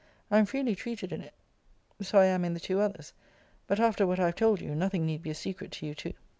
[0.31, 1.35] I am freely treated in it;
[2.01, 3.13] so I am in the two others:
[3.67, 6.13] but after what I have told you, nothing need be a secret to you two.